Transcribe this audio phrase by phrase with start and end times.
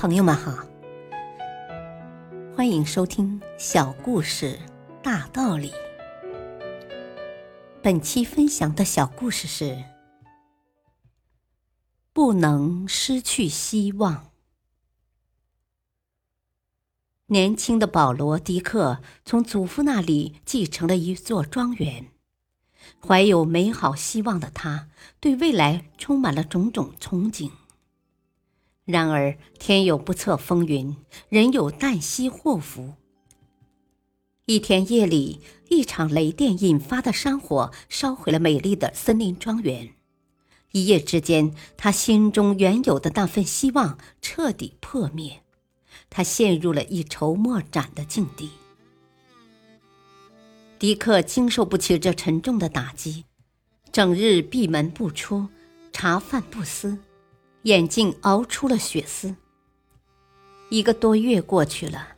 [0.00, 0.66] 朋友们好，
[2.56, 4.58] 欢迎收听小故事
[5.02, 5.74] 大道理。
[7.82, 9.84] 本期分享的小故事是：
[12.14, 14.30] 不能失去希望。
[17.26, 22.06] 年轻的保罗·迪克从祖父那里继承了一座庄园，
[23.06, 24.88] 怀有美好希望的他，
[25.20, 27.50] 对未来充满了种种憧憬。
[28.90, 30.96] 然而，天有不测风云，
[31.28, 32.94] 人有旦夕祸福。
[34.46, 39.90] 一天夜里，一场雷电引发的山火烧毁了美丽的森林庄园。
[40.72, 45.42] 一夜之间，他心中原有的那份希望彻底破灭，
[46.08, 48.50] 他陷入了一筹莫展的境地。
[50.78, 53.24] 迪克经受不起这沉重的打击，
[53.92, 55.48] 整日闭门不出，
[55.92, 56.98] 茶饭不思。
[57.62, 59.36] 眼睛熬出了血丝。
[60.70, 62.08] 一个多月过去了，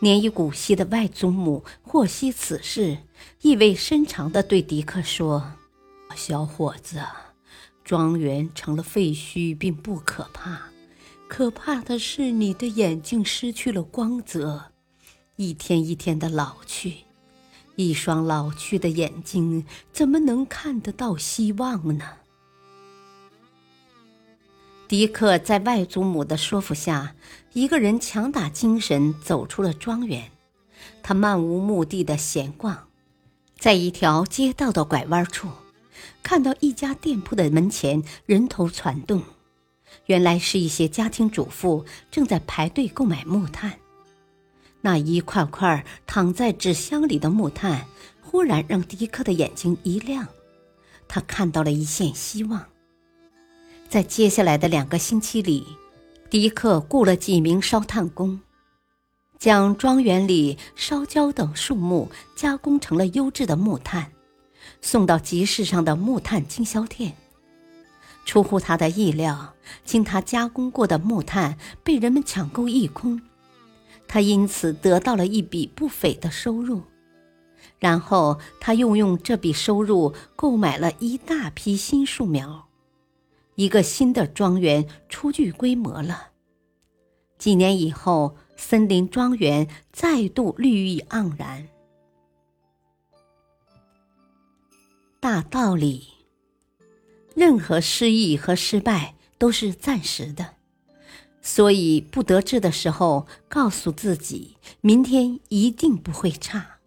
[0.00, 2.98] 年逾古稀的外祖母获悉此事，
[3.40, 5.54] 意味深长地对迪克说
[6.14, 7.02] ：“小伙子，
[7.84, 10.70] 庄园成了废墟并不可怕，
[11.26, 14.72] 可怕的是你的眼睛失去了光泽，
[15.36, 16.98] 一天一天的老去。
[17.76, 22.04] 一双老去的眼睛怎么能看得到希望呢？”
[24.92, 27.14] 迪克在外祖母的说服下，
[27.54, 30.30] 一个人强打精神走出了庄园。
[31.02, 32.88] 他漫无目的的闲逛，
[33.58, 35.48] 在一条街道的拐弯处，
[36.22, 39.22] 看到一家店铺的门前人头攒动，
[40.04, 43.72] 原来是一些家庭主妇正在排队购买木炭。
[44.82, 47.86] 那一块块躺在纸箱里的木炭，
[48.20, 50.28] 忽然让迪克的眼睛一亮，
[51.08, 52.66] 他看到了一线希望。
[53.92, 55.66] 在接下来的两个星期里，
[56.30, 58.40] 迪克雇了几名烧炭工，
[59.38, 64.10] 将庄园里烧焦等树木加工成了优质的木炭，
[64.80, 67.14] 送到集市上的木炭经销店。
[68.24, 69.52] 出乎他的意料，
[69.84, 73.20] 经他加工过的木炭被人们抢购一空，
[74.08, 76.80] 他因此得到了一笔不菲的收入。
[77.78, 82.68] 然后他又用这笔收入购买了一大批新树苗。
[83.54, 86.30] 一个新的庄园初具规模了。
[87.38, 91.68] 几年以后，森林庄园再度绿意盎然。
[95.18, 96.08] 大道理：
[97.34, 100.54] 任何失意和失败都是暂时的，
[101.40, 106.78] 所以不得志的时候，告诉自己，明天一定不会差。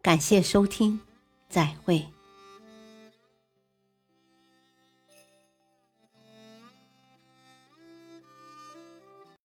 [0.00, 1.00] 感谢收听，
[1.48, 2.15] 再会。